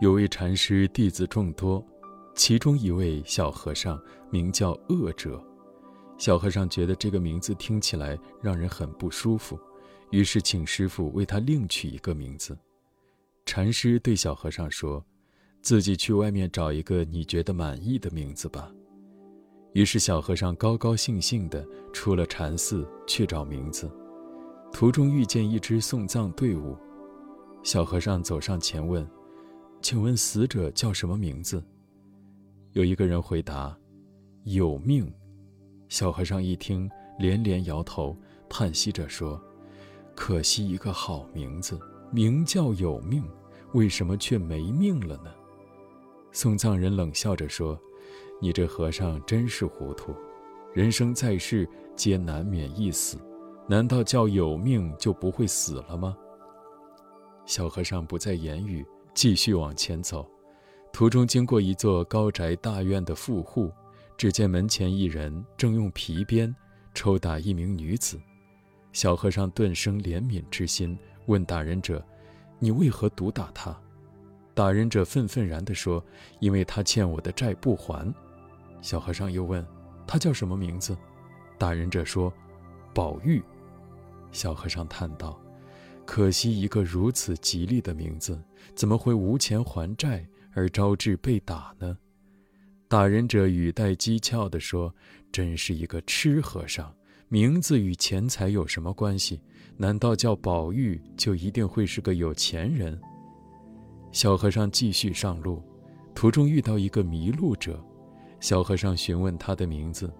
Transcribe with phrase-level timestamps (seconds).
[0.00, 1.84] 有位禅师弟子众多，
[2.36, 4.00] 其中一位小和尚
[4.30, 5.42] 名叫恶者。
[6.16, 9.58] 小和尚觉得这个名字听起来让人很不舒服，
[10.12, 12.56] 于是请师傅为他另取一个名字。
[13.44, 15.04] 禅师对小和尚说
[15.62, 18.70] ：“自己去外面找一个你觉得满意的名字吧。”
[19.74, 23.90] 于是小和尚高高兴兴地出了禅寺去找名字。
[24.72, 26.76] 途中遇见一支送葬队伍，
[27.64, 29.04] 小和尚走上前问
[29.80, 31.64] ：“请问死者叫什么名字？”
[32.72, 33.76] 有一个人回答
[34.44, 35.12] ：“有命。”
[35.88, 38.16] 小和尚一听，连连摇头，
[38.48, 39.40] 叹息着说
[40.14, 43.24] ：“可惜一个好名字，名叫有命，
[43.72, 45.32] 为什么却没命了呢？”
[46.30, 47.80] 送葬人冷笑着说
[48.40, 50.14] ：“你这和尚真是糊涂，
[50.74, 51.66] 人生在世，
[51.96, 53.18] 皆难免一死。”
[53.70, 56.16] 难道叫有命就不会死了吗？
[57.44, 58.82] 小和尚不再言语，
[59.18, 60.24] 继续往前走。
[60.92, 63.68] 途中经过一座高宅大院的富户，
[64.16, 66.54] 只见门前一人正用皮鞭
[66.94, 68.16] 抽打一名女子。
[68.92, 70.96] 小和尚顿生怜悯之心，
[71.26, 72.00] 问打人者
[72.60, 73.76] ：“你为何毒打他？”
[74.54, 76.00] 打人者愤愤然地说
[76.38, 78.14] ：“因为他欠我的债不还。”
[78.80, 79.66] 小和尚又问
[80.06, 80.96] ：“他叫什么名字？”
[81.58, 82.32] 打人者说
[82.94, 83.42] ：“宝玉。”
[84.30, 85.36] 小和尚叹道
[86.08, 88.42] ：“可惜一个如此吉利的名字，
[88.74, 91.98] 怎么会无钱还债而招致被打呢？”
[92.88, 94.92] 打人者语带讥诮地说
[95.30, 96.90] ：“真是一个痴和尚，
[97.28, 99.42] 名字与钱财有什么关系？
[99.76, 102.98] 难道叫宝玉就一定会是个有钱人？”
[104.10, 105.62] 小和尚继续上路，
[106.14, 107.78] 途中遇到一个迷路者，
[108.40, 110.10] 小和尚询问他的名字，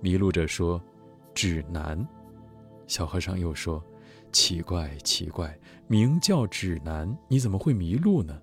[0.00, 0.80] 迷路者说
[1.34, 2.06] ：“指南。”
[2.86, 3.84] 小和尚又说
[4.34, 8.36] ：“奇怪，奇怪，名叫指南，你怎么会迷路呢？”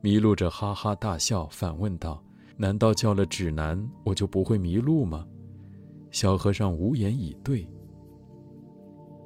[0.00, 2.24] 迷路者哈哈大笑，反问道
[2.56, 5.26] ：“难道叫了指南，我就不会迷路吗？”
[6.10, 7.68] 小和尚无言以对。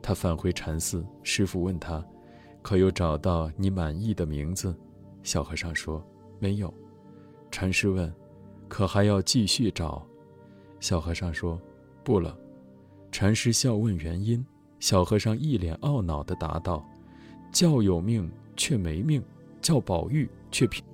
[0.02, 2.04] 他返回禅寺，师傅问他
[2.60, 4.76] ：“可有找到你满意的名字？”
[5.22, 6.04] 小和尚说
[6.40, 6.74] ：“没有。”
[7.52, 8.12] 禅师问
[8.66, 10.04] ：“可还要继续找？”
[10.80, 11.56] 小和尚说
[12.02, 12.36] ：“不了。”
[13.12, 14.44] 禅师笑问原因，
[14.84, 16.86] 小和尚一脸懊恼地答道
[17.50, 19.24] ：“叫有命却没命，
[19.62, 20.84] 叫宝玉却平。”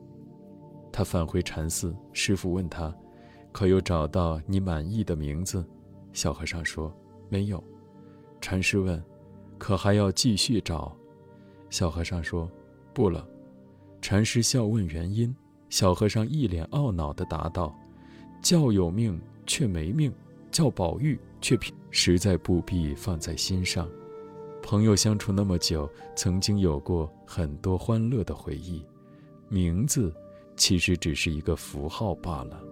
[0.93, 2.95] 他返回禅寺，师傅问他
[3.51, 5.67] ：“可有找到你满意的名字？”
[6.15, 6.95] 小和尚说
[7.29, 7.61] ：“没有。”
[8.41, 9.03] 禅师问
[9.59, 10.97] ：“可还要继续找？”
[11.69, 12.49] 小和尚说
[12.95, 13.27] ：“不了。”
[14.01, 15.35] 禅师笑问原因，
[15.69, 17.77] 小和尚一脸懊恼地答道
[18.41, 20.13] ：“叫有命却没命，
[20.51, 21.59] 叫宝玉却。”
[21.93, 23.89] 实在不必放在心上。
[24.63, 28.87] 朋友相处那么久，曾经有过很多欢乐的回忆，
[29.49, 30.15] 名字
[30.55, 32.63] 其实只是一个符号罢了。